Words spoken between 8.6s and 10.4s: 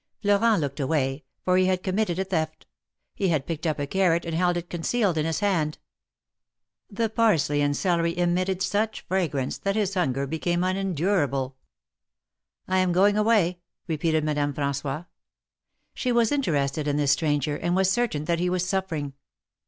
such fragrance that his hunger